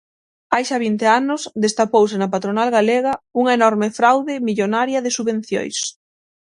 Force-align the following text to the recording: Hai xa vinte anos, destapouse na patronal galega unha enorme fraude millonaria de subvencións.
Hai 0.53 0.63
xa 0.69 0.77
vinte 0.85 1.05
anos, 1.19 1.41
destapouse 1.63 2.15
na 2.19 2.31
patronal 2.33 2.69
galega 2.77 3.13
unha 3.41 3.55
enorme 3.59 3.87
fraude 3.97 4.33
millonaria 4.47 5.03
de 5.05 5.13
subvencións. 5.17 5.77